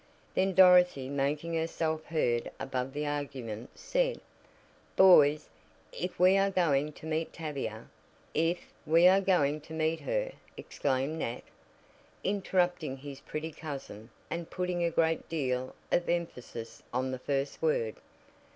[0.33, 4.19] Then Dorothy, making herself heard above the argument, said:
[4.95, 5.47] "Boys,
[5.91, 7.85] if we are going to meet Tavia"
[8.49, 11.43] "If we are going to meet her!" exclaimed Nat,
[12.23, 17.95] interrupting his pretty cousin, and putting a great deal of emphasis on the first word.